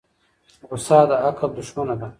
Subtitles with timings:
[0.69, 2.07] غصه د عقل دښمنه ده.